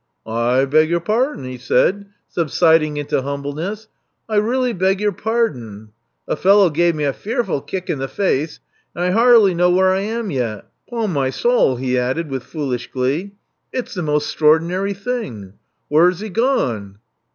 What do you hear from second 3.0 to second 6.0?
humble ness. *'I really beg your par'n.